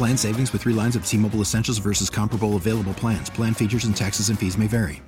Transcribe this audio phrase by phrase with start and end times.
[0.00, 3.28] Plan savings with three lines of T Mobile Essentials versus comparable available plans.
[3.28, 5.02] Plan features and taxes and fees may vary.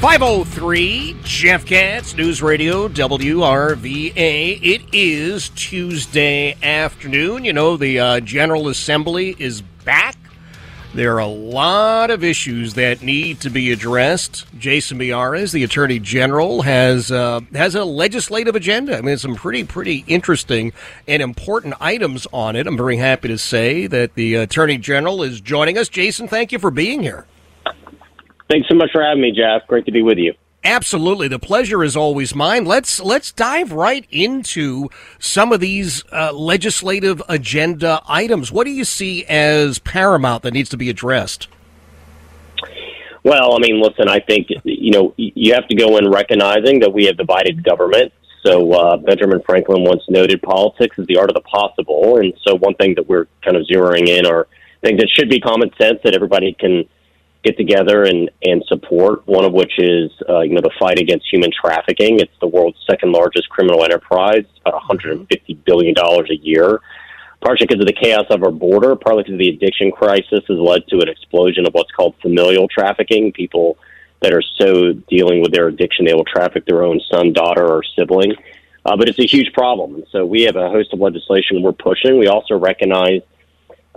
[0.00, 4.58] Five oh three Jeff Katz News Radio WRVA.
[4.62, 7.44] It is Tuesday afternoon.
[7.44, 10.16] You know the uh, General Assembly is back
[10.98, 14.46] there are a lot of issues that need to be addressed.
[14.58, 18.98] Jason Miyares, the Attorney General, has uh, has a legislative agenda.
[18.98, 20.72] I mean, some pretty pretty interesting
[21.06, 22.66] and important items on it.
[22.66, 25.88] I'm very happy to say that the Attorney General is joining us.
[25.88, 27.26] Jason, thank you for being here.
[28.50, 29.68] Thanks so much for having me, Jeff.
[29.68, 30.34] Great to be with you.
[30.64, 32.64] Absolutely, the pleasure is always mine.
[32.64, 34.88] Let's let's dive right into
[35.20, 38.50] some of these uh, legislative agenda items.
[38.50, 41.46] What do you see as paramount that needs to be addressed?
[43.22, 46.92] Well, I mean, listen, I think you know you have to go in recognizing that
[46.92, 48.12] we have divided government.
[48.44, 52.56] So uh, Benjamin Franklin once noted, politics is the art of the possible, and so
[52.56, 54.48] one thing that we're kind of zeroing in are
[54.82, 56.88] things that should be common sense that everybody can
[57.48, 61.26] get together and, and support, one of which is, uh, you know, the fight against
[61.32, 62.20] human trafficking.
[62.20, 66.80] It's the world's second largest criminal enterprise, about $150 billion a year.
[67.40, 70.86] Partially because of the chaos of our border, partly because the addiction crisis has led
[70.88, 73.32] to an explosion of what's called familial trafficking.
[73.32, 73.78] People
[74.20, 77.84] that are so dealing with their addiction, they will traffic their own son, daughter, or
[77.96, 78.34] sibling.
[78.84, 79.94] Uh, but it's a huge problem.
[79.94, 82.18] And so we have a host of legislation we're pushing.
[82.18, 83.22] We also recognize–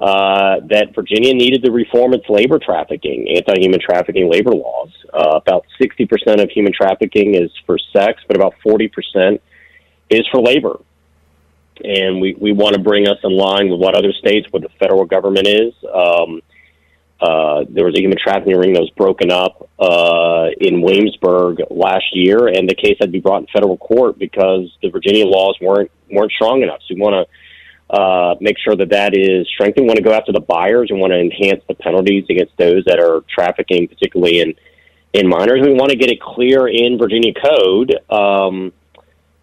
[0.01, 4.89] uh, that Virginia needed to reform its labor trafficking, anti human trafficking labor laws.
[5.13, 9.39] Uh, about 60% of human trafficking is for sex, but about 40%
[10.09, 10.79] is for labor.
[11.83, 14.69] And we, we want to bring us in line with what other states, what the
[14.79, 15.73] federal government is.
[15.93, 16.41] Um,
[17.19, 22.05] uh, there was a human trafficking ring that was broken up uh, in Williamsburg last
[22.13, 25.55] year, and the case had to be brought in federal court because the Virginia laws
[25.61, 26.79] weren't weren't strong enough.
[26.87, 27.31] So we want to
[27.91, 29.85] uh, make sure that that is strengthened.
[29.85, 32.99] Want to go after the buyers and want to enhance the penalties against those that
[32.99, 34.53] are trafficking, particularly in
[35.13, 35.59] in minors.
[35.61, 38.71] We want to get it clear in Virginia code um,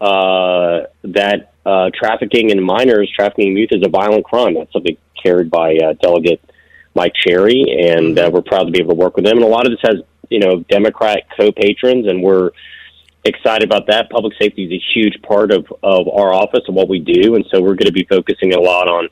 [0.01, 4.55] uh, that uh, trafficking in minors, trafficking in youth, is a violent crime.
[4.55, 6.41] That's something carried by uh, Delegate
[6.95, 9.37] Mike Cherry, and uh, we're proud to be able to work with them.
[9.37, 9.97] And a lot of this has,
[10.31, 12.49] you know, Democrat co-patrons, and we're
[13.25, 14.09] excited about that.
[14.09, 17.45] Public safety is a huge part of, of our office and what we do, and
[17.51, 19.09] so we're going to be focusing a lot on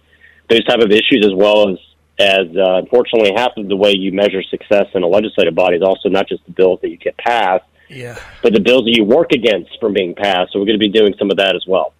[0.49, 1.77] those type of issues as well as
[2.19, 5.83] as uh, unfortunately half of the way you measure success in a legislative body is
[5.83, 8.17] also not just the bills that you get passed, yeah.
[8.41, 10.51] but the bills that you work against from being passed.
[10.51, 11.93] So we're going to be doing some of that as well.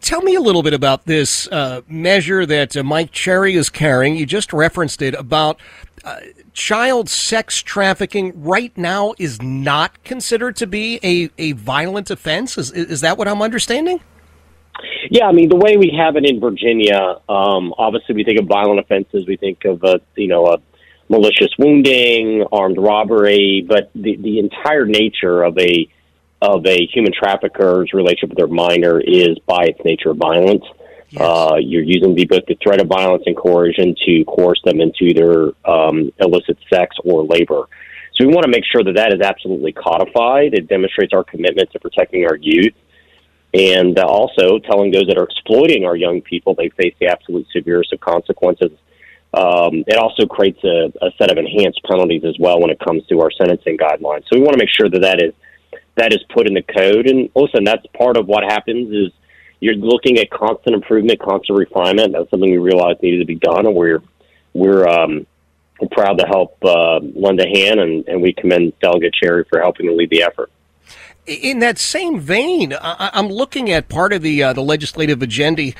[0.00, 4.16] Tell me a little bit about this uh, measure that uh, Mike Cherry is carrying.
[4.16, 5.60] You just referenced it about
[6.04, 6.16] uh,
[6.58, 12.58] child sex trafficking right now is not considered to be a, a violent offense.
[12.58, 14.00] Is, is that what I'm understanding?
[15.08, 18.46] Yeah, I mean the way we have it in Virginia, um, obviously we think of
[18.46, 19.24] violent offenses.
[19.26, 20.58] We think of a you know a
[21.08, 25.88] malicious wounding, armed robbery, but the the entire nature of a
[26.42, 30.64] of a human trafficker's relationship with their minor is by its nature violent.
[31.10, 31.22] Yes.
[31.22, 35.14] Uh, you're using the, both the threat of violence and coercion to coerce them into
[35.14, 37.66] their um, illicit sex or labor.
[38.14, 40.52] So we want to make sure that that is absolutely codified.
[40.52, 42.74] It demonstrates our commitment to protecting our youth.
[43.54, 47.46] And uh, also telling those that are exploiting our young people they face the absolute
[47.52, 48.72] severest of consequences.
[49.32, 53.06] Um, it also creates a, a set of enhanced penalties as well when it comes
[53.06, 54.24] to our sentencing guidelines.
[54.28, 55.32] So we want to make sure that that is
[55.96, 57.06] that is put in the code.
[57.06, 59.12] And listen, that's part of what happens is
[59.60, 62.12] you're looking at constant improvement, constant refinement.
[62.12, 64.02] That's something we realized needed to be done, and we're
[64.54, 65.26] we're um,
[65.80, 69.60] we're proud to help uh, lend a hand, and, and we commend Delegate Cherry for
[69.60, 70.50] helping to lead the effort.
[71.26, 75.72] In that same vein, I- I'm looking at part of the uh, the legislative agenda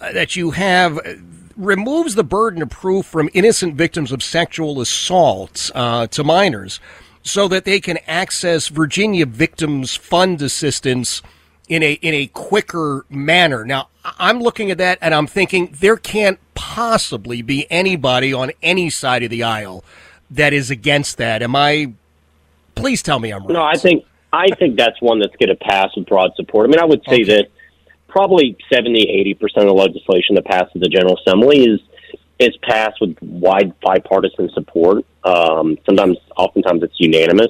[0.00, 1.14] uh, that you have uh,
[1.56, 6.80] removes the burden of proof from innocent victims of sexual assault uh, to minors,
[7.22, 11.22] so that they can access Virginia Victims Fund assistance
[11.68, 13.64] in a in a quicker manner.
[13.64, 18.90] Now, I'm looking at that and I'm thinking there can't possibly be anybody on any
[18.90, 19.84] side of the aisle
[20.30, 21.42] that is against that.
[21.42, 21.92] Am I?
[22.74, 23.52] Please tell me I'm right.
[23.52, 26.66] No, I think I think that's one that's going to pass with broad support.
[26.66, 27.24] I mean, I would say Okay.
[27.24, 27.46] that
[28.08, 31.80] probably 70, 80 percent of the legislation that passes the General Assembly is
[32.38, 35.04] is passed with wide bipartisan support.
[35.24, 37.48] Um, sometimes, oftentimes, it's unanimous.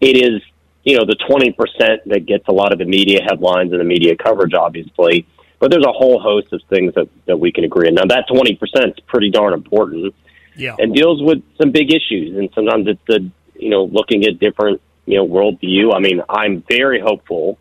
[0.00, 0.40] It is,
[0.84, 3.84] you know, the twenty percent that gets a lot of the media headlines and the
[3.84, 5.26] media coverage, obviously.
[5.58, 7.94] But there's a whole host of things that, that we can agree on.
[7.94, 10.14] Now, that twenty percent is pretty darn important
[10.56, 10.76] Yeah.
[10.78, 12.36] and deals with some big issues.
[12.36, 15.94] And sometimes it's the you know looking at different you know worldview.
[15.94, 17.58] I mean, I'm very hopeful.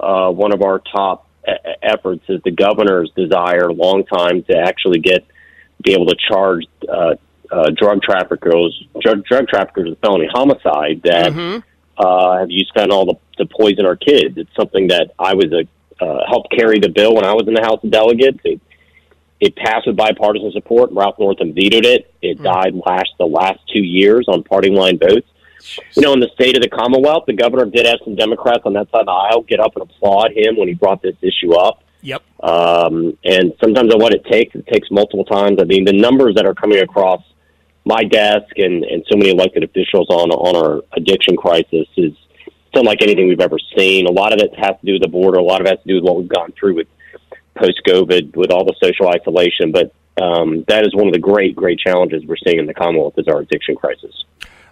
[0.00, 1.52] Uh, one of our top e-
[1.82, 5.24] efforts is the governor's desire, long time, to actually get
[5.82, 7.14] be able to charge uh,
[7.50, 11.32] uh, drug traffickers drug, drug traffickers with felony homicide that
[11.98, 14.36] uh, have used fentanyl to, to poison our kids.
[14.36, 15.66] It's something that I was a
[15.98, 18.40] uh, helped carry the bill when I was in the House of Delegates.
[18.44, 18.60] It,
[19.40, 20.90] it passed with bipartisan support.
[20.92, 22.12] Ralph Northam vetoed it.
[22.22, 25.28] It died last the last two years on party line votes.
[25.94, 28.74] You know, in the state of the Commonwealth, the governor did have some Democrats on
[28.74, 31.54] that side of the aisle get up and applaud him when he brought this issue
[31.54, 31.82] up.
[32.02, 32.22] Yep.
[32.40, 35.58] Um, and sometimes on what it takes, it takes multiple times.
[35.60, 37.22] I mean, the numbers that are coming across
[37.86, 42.12] my desk and, and so many elected officials on on our addiction crisis is
[42.74, 44.06] unlike anything we've ever seen.
[44.06, 45.38] A lot of it has to do with the border.
[45.38, 46.88] A lot of it has to do with what we've gone through with
[47.54, 49.72] post COVID, with all the social isolation.
[49.72, 53.14] But um, that is one of the great, great challenges we're seeing in the Commonwealth
[53.16, 54.24] is our addiction crisis.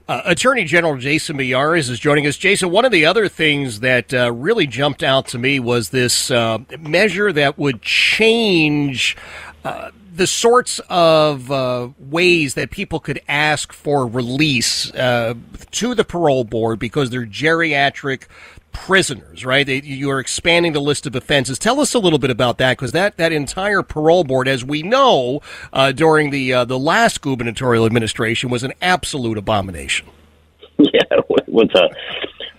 [0.06, 2.36] Uh, Attorney General Jason Miyares is joining us.
[2.36, 6.30] Jason, one of the other things that uh, really jumped out to me was this
[6.30, 9.16] uh, measure that would change
[9.64, 15.34] uh, the sorts of uh, ways that people could ask for release uh,
[15.72, 18.24] to the parole board because they're geriatric
[18.72, 19.66] prisoners, right?
[19.66, 21.58] They, you are expanding the list of offenses.
[21.58, 24.82] Tell us a little bit about that, because that, that entire parole board, as we
[24.82, 30.06] know, uh, during the uh, the last gubernatorial administration, was an absolute abomination.
[30.78, 31.88] yeah, it was a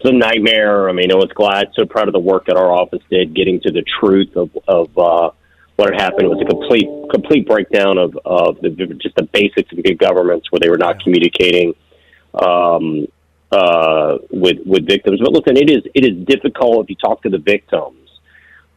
[0.07, 0.87] a nightmare.
[0.87, 3.59] I mean, I was glad, so proud of the work that our office did, getting
[3.61, 5.31] to the truth of of uh,
[5.75, 6.29] what had happened.
[6.29, 8.69] Was a complete complete breakdown of of the,
[9.01, 11.73] just the basics of good governments, where they were not communicating
[12.33, 13.07] um,
[13.51, 15.19] uh, with with victims.
[15.21, 17.97] But listen, it is it is difficult if you talk to the victims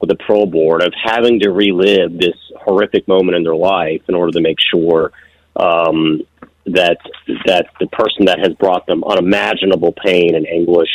[0.01, 4.15] with the parole board of having to relive this horrific moment in their life in
[4.15, 5.13] order to make sure
[5.57, 6.23] um,
[6.67, 6.99] that
[7.47, 10.91] that the person that has brought them unimaginable pain and anguish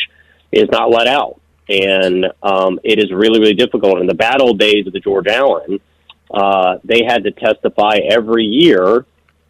[0.51, 1.39] is not let out.
[1.69, 3.99] And um, it is really, really difficult.
[3.99, 5.79] In the bad old days of the George Allen,
[6.33, 9.05] uh, they had to testify every year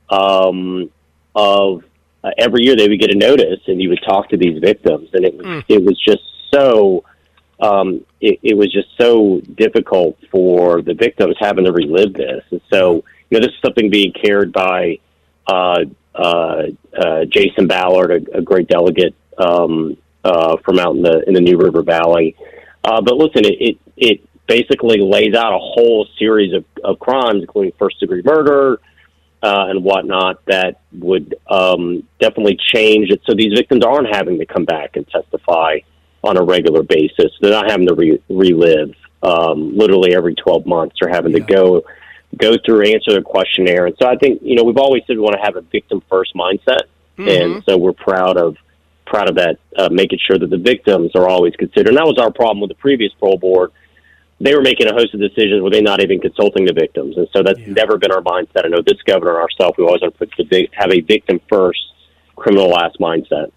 [0.10, 0.92] um,
[1.36, 1.84] of
[2.24, 5.10] uh, every year they would get a notice and you would talk to these victims.
[5.14, 7.04] And it was it was just so
[7.60, 12.44] um, it, it was just so difficult for the victims having to relive this.
[12.52, 15.00] And so you know this is something being carried by
[15.48, 16.64] uh, uh,
[16.98, 21.42] uh, Jason Ballard a, a great delegate um, uh, from out in the in the
[21.42, 22.36] New River Valley.
[22.84, 27.42] Uh, but listen it, it it basically lays out a whole series of, of crimes
[27.42, 28.80] including first degree murder
[29.42, 33.22] uh, and whatnot that would um, definitely change it.
[33.26, 35.80] So these victims aren't having to come back and testify
[36.24, 37.32] on a regular basis.
[37.42, 40.96] They're not having to re- relive um, literally every 12 months.
[41.00, 41.84] They're having to go
[42.36, 43.86] go through answer the questionnaire.
[43.86, 46.02] And so I think you know we've always said we want to have a victim
[46.10, 46.84] first mindset,
[47.18, 48.56] and so we're proud of
[49.06, 51.90] proud of that, uh, making sure that the victims are always considered.
[51.90, 53.72] And that was our problem with the previous parole board
[54.44, 57.28] they were making a host of decisions where they're not even consulting the victims, and
[57.32, 58.66] so that's never been our mindset.
[58.66, 61.00] I know this governor and ourselves, we always want to put the vic- have a
[61.00, 61.80] victim first,
[62.36, 63.52] criminal last mindset.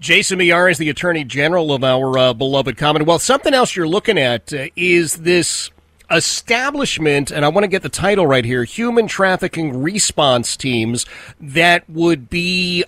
[0.00, 3.22] Jason Miyares is the Attorney General of our uh, beloved Commonwealth.
[3.22, 5.70] Something else you're looking at uh, is this
[6.10, 11.06] establishment, and I want to get the title right here human trafficking response teams
[11.40, 12.84] that would be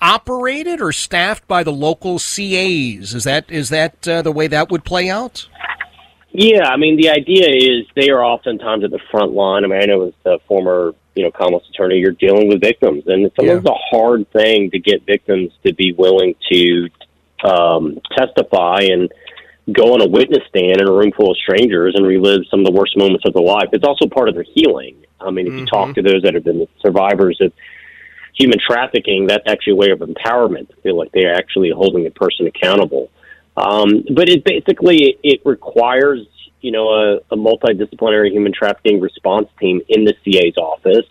[0.00, 3.14] operated or staffed by the local CAs.
[3.14, 5.48] Is that is that uh, the way that would play out?
[6.32, 9.64] Yeah, I mean, the idea is they are oftentimes at the front line.
[9.64, 13.04] I mean, I know as a former, you know, Commonwealth attorney, you're dealing with victims,
[13.06, 16.88] and sometimes it's a hard thing to get victims to be willing to
[17.44, 19.12] um, testify and
[19.70, 22.66] go on a witness stand in a room full of strangers and relive some of
[22.66, 23.68] the worst moments of their life.
[23.72, 24.96] It's also part of their healing.
[25.20, 27.52] I mean, if you talk to those that have been survivors of
[28.34, 32.10] human trafficking, that's actually a way of empowerment to feel like they're actually holding a
[32.10, 33.10] person accountable.
[33.56, 36.26] Um, but it basically it requires
[36.60, 41.06] you know a, a multidisciplinary human trafficking response team in the CA's office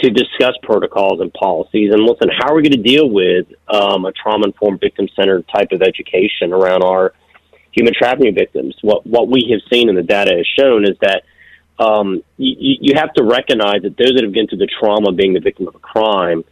[0.00, 1.92] to discuss protocols and policies.
[1.92, 5.46] And listen, how are we going to deal with um, a trauma informed victim centered
[5.48, 7.12] type of education around our
[7.72, 8.76] human trafficking victims?
[8.82, 11.24] What what we have seen and the data has shown is that
[11.78, 15.16] um, you, you have to recognize that those that have been through the trauma of
[15.16, 16.44] being the victim of a crime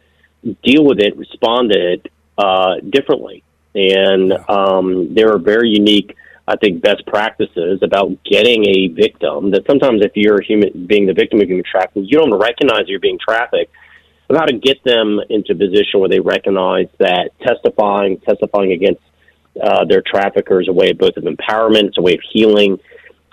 [0.63, 3.43] deal with it, respond to it uh, differently.
[3.75, 6.15] And um, there are very unique,
[6.47, 11.07] I think, best practices about getting a victim that sometimes if you're a human being
[11.07, 13.71] the victim of human trafficking, you don't recognize you're being trafficked.
[14.27, 19.01] But how to get them into a position where they recognize that testifying, testifying against
[19.61, 22.79] uh, their traffickers, a way of both of empowerment, it's a way of healing,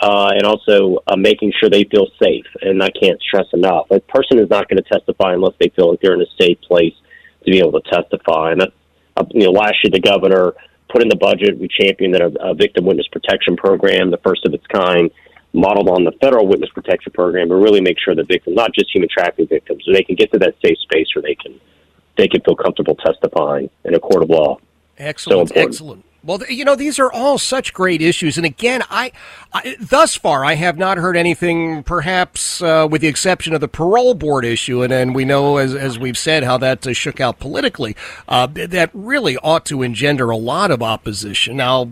[0.01, 2.47] uh, and also uh, making sure they feel safe.
[2.63, 3.91] And I can't stress enough.
[3.91, 6.61] A person is not going to testify unless they feel like they're in a safe
[6.63, 6.95] place
[7.45, 8.53] to be able to testify.
[8.53, 8.73] And that's,
[9.21, 10.55] Uh, you know, last year the governor
[10.89, 14.55] put in the budget, we championed a, a victim witness protection program, the first of
[14.55, 15.11] its kind,
[15.53, 18.91] modeled on the federal witness protection program, to really make sure that victims, not just
[18.93, 21.61] human trafficking victims, they can get to that safe space where they can
[22.17, 24.59] they can feel comfortable testifying in a court of law.
[24.99, 26.05] Excellent, so excellent.
[26.23, 28.37] Well, you know, these are all such great issues.
[28.37, 29.11] And again, I,
[29.55, 33.69] I thus far, I have not heard anything, perhaps uh, with the exception of the
[33.69, 34.83] parole board issue.
[34.83, 37.97] And, and we know, as, as we've said, how that uh, shook out politically.
[38.29, 41.57] Uh, that really ought to engender a lot of opposition.
[41.57, 41.91] Now,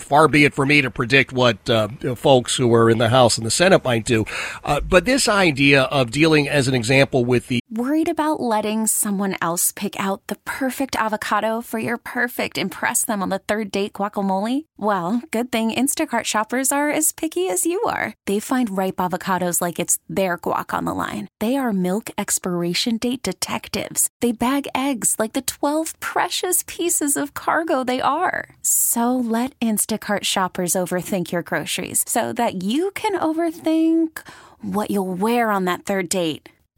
[0.00, 3.36] far be it for me to predict what uh, folks who are in the House
[3.36, 4.24] and the Senate might do.
[4.62, 9.36] Uh, but this idea of dealing, as an example, with the worried about letting someone
[9.42, 13.94] else pick out the perfect avocado for your perfect impress them on the third date
[13.94, 14.64] guacamole?
[14.76, 18.14] Well, good thing Instacart shoppers are as picky as you are.
[18.26, 21.28] They find ripe avocados like it's their guac on the line.
[21.40, 24.08] They are milk expiration date detectives.
[24.20, 28.56] They bag eggs like the 12 precious pieces of cargo they are.
[28.62, 34.20] So let Instacart shoppers overthink your groceries so that you can overthink
[34.60, 36.50] what you'll wear on that third date.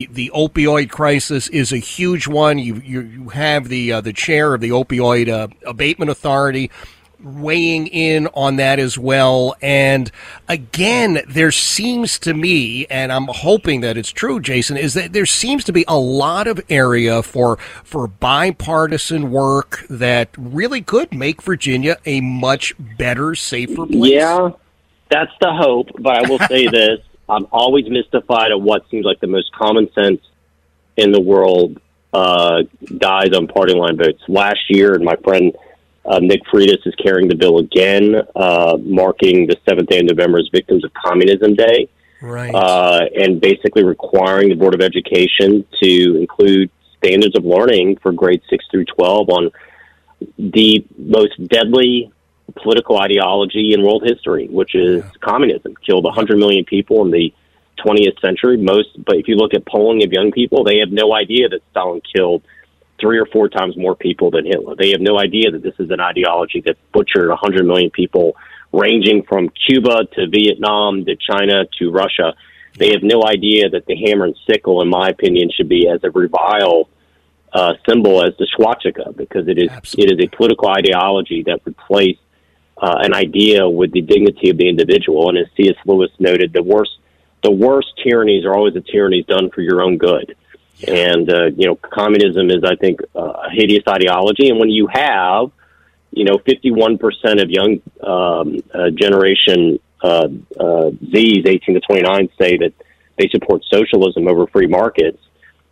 [0.00, 2.58] The opioid crisis is a huge one.
[2.58, 6.72] You you, you have the uh, the chair of the opioid uh, abatement authority
[7.22, 9.54] weighing in on that as well.
[9.62, 10.10] And
[10.48, 15.26] again, there seems to me, and I'm hoping that it's true, Jason, is that there
[15.26, 21.40] seems to be a lot of area for for bipartisan work that really could make
[21.40, 24.10] Virginia a much better, safer place.
[24.10, 24.50] Yeah,
[25.08, 25.90] that's the hope.
[26.00, 29.92] But I will say this: I'm always mystified at what seems like the most common
[29.92, 30.20] sense
[30.96, 31.80] in the world
[32.12, 32.62] uh,
[32.98, 34.22] dies on party line votes.
[34.28, 35.56] Last year, and my friend
[36.04, 40.38] uh, Nick Freitas is carrying the bill again, uh, marking the 7th day of November
[40.38, 41.88] as Victims of Communism Day.
[42.20, 42.54] Right.
[42.54, 48.44] Uh, and basically requiring the Board of Education to include standards of learning for grades
[48.48, 49.50] 6 through 12 on
[50.38, 52.12] the most deadly
[52.52, 55.10] political ideology in world history, which is yeah.
[55.20, 55.74] communism.
[55.86, 57.32] Killed 100 million people in the
[57.84, 58.56] 20th century.
[58.56, 61.60] Most, but if you look at polling of young people, they have no idea that
[61.70, 62.42] Stalin killed
[63.00, 64.76] three or four times more people than Hitler.
[64.76, 68.36] They have no idea that this is an ideology that butchered 100 million people
[68.72, 72.34] ranging from Cuba to Vietnam to China to Russia.
[72.78, 76.00] They have no idea that the hammer and sickle, in my opinion, should be as
[76.02, 76.88] a revile
[77.52, 80.14] uh, symbol as the swastika because it is Absolutely.
[80.14, 82.20] it is a political ideology that replaced
[82.76, 85.28] uh, an idea with the dignity of the individual.
[85.28, 85.76] And as C.S.
[85.86, 86.98] Lewis noted, the worst
[87.42, 90.34] the worst tyrannies are always the tyrannies done for your own good.
[90.78, 90.94] Yeah.
[90.94, 94.48] And uh, you know, communism is, I think, uh, a hideous ideology.
[94.48, 95.50] And when you have,
[96.10, 100.28] you know, fifty-one percent of young um, uh, generation uh,
[100.58, 102.72] uh, Z's, eighteen to twenty-nine, say that
[103.18, 105.18] they support socialism over free markets,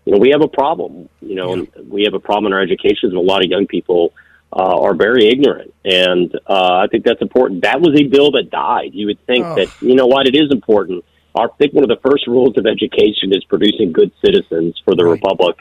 [0.04, 1.08] you know, we have a problem.
[1.20, 1.64] You know, yeah.
[1.88, 3.08] we have a problem in our education.
[3.10, 4.12] And a lot of young people
[4.52, 7.62] uh, are very ignorant, and uh, I think that's important.
[7.62, 8.90] That was a bill that died.
[8.92, 9.54] You would think oh.
[9.56, 11.04] that you know what it is important.
[11.34, 15.04] I think one of the first rules of education is producing good citizens for the
[15.04, 15.12] right.
[15.12, 15.56] republic.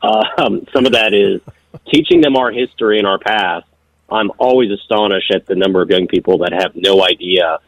[0.00, 1.40] Uh, um, some of that is
[1.92, 3.66] teaching them our history and our past.
[4.08, 7.58] I'm always astonished at the number of young people that have no idea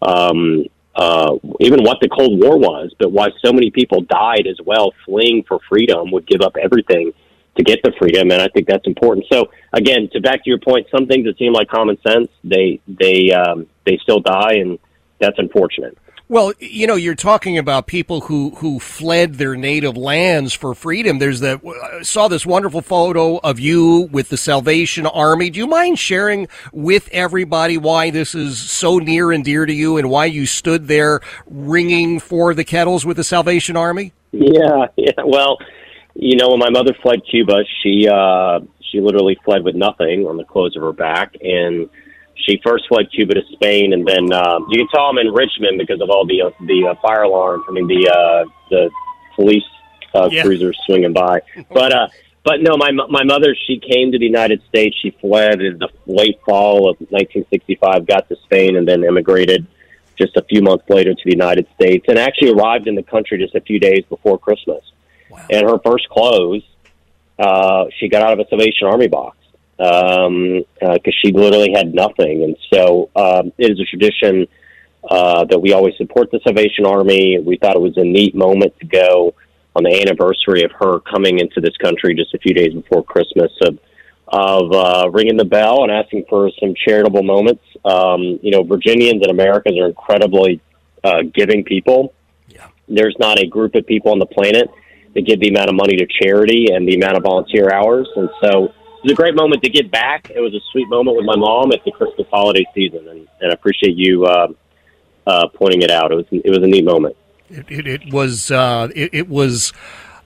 [0.00, 4.58] um, uh, even what the Cold War was, but why so many people died as
[4.64, 7.12] well, fleeing for freedom, would give up everything
[7.56, 9.26] to get the freedom, and I think that's important.
[9.32, 12.80] So again, to back to your point, some things that seem like common sense, they
[12.86, 14.78] they um, they still die, and
[15.20, 15.96] that's unfortunate.
[16.30, 21.18] Well, you know, you're talking about people who, who fled their native lands for freedom.
[21.18, 21.58] There's the
[21.98, 25.48] I saw this wonderful photo of you with the Salvation Army.
[25.48, 29.96] Do you mind sharing with everybody why this is so near and dear to you
[29.96, 34.12] and why you stood there ringing for the kettles with the Salvation Army?
[34.32, 35.22] Yeah, yeah.
[35.24, 35.56] Well,
[36.14, 38.60] you know, when my mother fled Cuba, she uh,
[38.90, 41.88] she literally fled with nothing on the clothes of her back, and
[42.34, 45.78] she first fled Cuba to Spain, and then um, you can tell I'm in Richmond
[45.78, 47.64] because of all the uh, the uh, fire alarms.
[47.68, 48.90] I mean the uh, the
[49.34, 49.64] police
[50.14, 50.42] uh, yeah.
[50.42, 51.40] cruisers swinging by.
[51.70, 52.08] But uh,
[52.44, 54.96] but no, my my mother she came to the United States.
[55.02, 59.66] She fled in the late fall of 1965, got to Spain, and then immigrated
[60.16, 63.38] just a few months later to the United States, and actually arrived in the country
[63.38, 64.82] just a few days before Christmas.
[65.30, 65.46] Wow.
[65.50, 66.62] And her first clothes,
[67.38, 69.36] uh, she got out of a Salvation Army box
[69.76, 72.42] because um, uh, she literally had nothing.
[72.42, 74.48] And so um, it is a tradition
[75.08, 77.38] uh, that we always support the Salvation Army.
[77.38, 79.34] We thought it was a neat moment to go
[79.76, 83.52] on the anniversary of her coming into this country just a few days before Christmas
[83.62, 83.78] of
[84.30, 87.62] of uh, ringing the bell and asking for some charitable moments.
[87.82, 90.60] Um, you know, Virginians and Americans are incredibly
[91.02, 92.12] uh, giving people.
[92.48, 92.66] Yeah.
[92.88, 94.70] There's not a group of people on the planet
[95.18, 98.08] that give the amount of money to charity and the amount of volunteer hours.
[98.16, 100.30] And so it was a great moment to get back.
[100.30, 103.50] It was a sweet moment with my mom at the Christmas holiday season, and, and
[103.50, 104.48] I appreciate you uh,
[105.26, 106.12] uh, pointing it out.
[106.12, 107.16] It was it was a neat moment.
[107.50, 109.72] It, it, it was uh, it, it was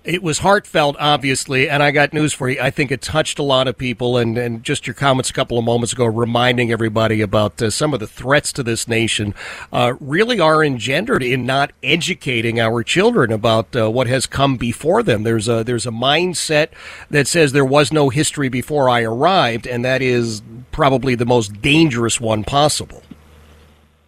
[0.05, 2.61] it was heartfelt, obviously, and I got news for you.
[2.61, 5.59] I think it touched a lot of people, and, and just your comments a couple
[5.59, 9.35] of moments ago reminding everybody about uh, some of the threats to this nation
[9.73, 15.03] uh, really are engendered in not educating our children about uh, what has come before
[15.03, 15.23] them.
[15.23, 16.69] There's a there's a mindset
[17.11, 21.63] that says there was no history before I arrived, and that is probably the most
[21.63, 23.03] dangerous one possible.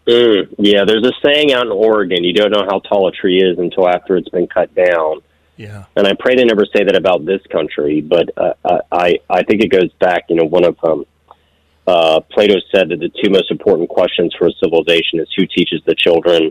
[0.08, 3.38] Mm, yeah, there's a saying out in Oregon: you don't know how tall a tree
[3.38, 5.22] is until after it's been cut down.
[5.56, 5.84] Yeah.
[5.96, 8.54] And I pray they never say that about this country, but uh,
[8.90, 10.24] I I think it goes back.
[10.28, 11.06] You know, one of um,
[11.86, 15.82] uh, Plato said that the two most important questions for a civilization is who teaches
[15.86, 16.50] the children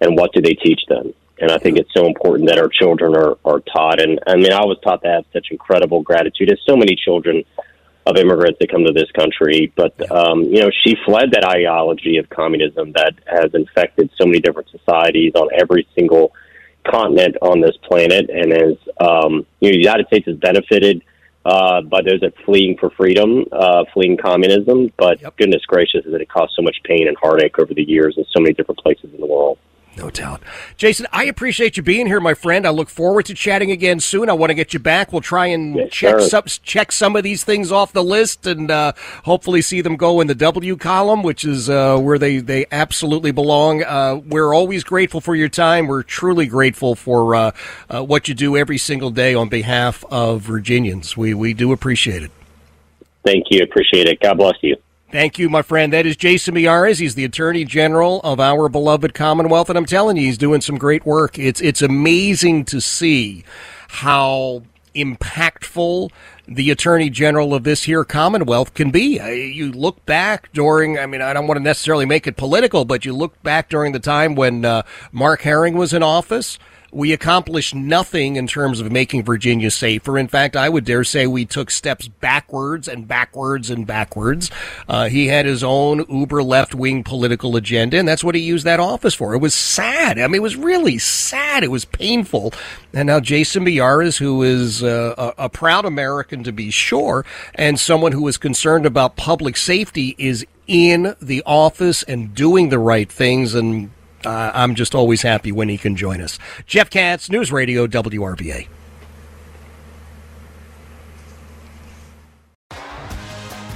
[0.00, 1.12] and what do they teach them.
[1.40, 4.00] And I think it's so important that our children are, are taught.
[4.00, 6.52] And I mean, I was taught to have such incredible gratitude.
[6.52, 7.44] as so many children
[8.06, 9.72] of immigrants that come to this country.
[9.74, 14.40] But, um, you know, she fled that ideology of communism that has infected so many
[14.40, 16.32] different societies on every single
[16.86, 21.02] continent on this planet, and as um, you know, the United States has benefited
[21.44, 24.92] uh, by those that fleeing for freedom, uh, fleeing communism.
[24.96, 25.36] But yep.
[25.36, 28.40] goodness gracious, that it caused so much pain and heartache over the years in so
[28.40, 29.58] many different places in the world.
[29.96, 30.42] No doubt.
[30.76, 32.66] Jason, I appreciate you being here, my friend.
[32.66, 34.28] I look forward to chatting again soon.
[34.28, 35.12] I want to get you back.
[35.12, 38.70] We'll try and yes, check some, check some of these things off the list and
[38.70, 38.92] uh,
[39.24, 43.30] hopefully see them go in the W column, which is uh, where they, they absolutely
[43.30, 43.84] belong.
[43.84, 45.86] Uh, we're always grateful for your time.
[45.86, 47.50] We're truly grateful for uh,
[47.88, 51.16] uh, what you do every single day on behalf of Virginians.
[51.16, 52.32] We, we do appreciate it.
[53.24, 53.62] Thank you.
[53.62, 54.20] Appreciate it.
[54.20, 54.76] God bless you.
[55.14, 55.92] Thank you, my friend.
[55.92, 56.98] That is Jason Miyares.
[56.98, 60.76] He's the Attorney General of our beloved Commonwealth, and I'm telling you, he's doing some
[60.76, 61.38] great work.
[61.38, 63.44] It's it's amazing to see
[63.86, 66.10] how impactful
[66.48, 69.20] the Attorney General of this here Commonwealth can be.
[69.54, 73.04] You look back during, I mean, I don't want to necessarily make it political, but
[73.04, 76.58] you look back during the time when uh, Mark Herring was in office
[76.94, 80.16] we accomplished nothing in terms of making Virginia safer.
[80.16, 84.48] In fact, I would dare say we took steps backwards and backwards and backwards.
[84.88, 88.64] Uh, he had his own uber left wing political agenda, and that's what he used
[88.64, 89.34] that office for.
[89.34, 90.20] It was sad.
[90.20, 91.64] I mean, it was really sad.
[91.64, 92.54] It was painful.
[92.92, 97.26] And now Jason Miyares, who is uh, a, a proud American to be sure,
[97.56, 102.78] and someone who is concerned about public safety, is in the office and doing the
[102.78, 103.90] right things and
[104.24, 106.38] uh, I'm just always happy when he can join us.
[106.66, 108.68] Jeff Katz, News Radio, WRVA.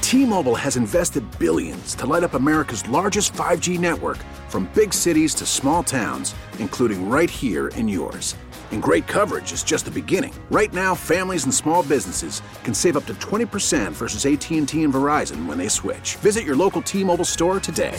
[0.08, 4.16] T-Mobile has invested billions to light up America's largest 5G network
[4.48, 8.34] from big cities to small towns, including right here in yours.
[8.70, 10.32] And great coverage is just the beginning.
[10.50, 15.44] Right now, families and small businesses can save up to 20% versus AT&T and Verizon
[15.44, 16.16] when they switch.
[16.16, 17.98] Visit your local T-Mobile store today.